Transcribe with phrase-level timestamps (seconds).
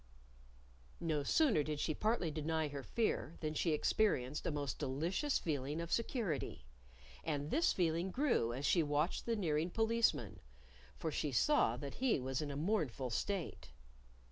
[0.99, 5.79] No sooner did she partly deny her fear than she experienced a most delicious feeling
[5.79, 6.65] of security!
[7.23, 10.39] And this feeling grew as she watched the nearing Policeman.
[10.97, 13.69] For she saw that he was in a mournful state.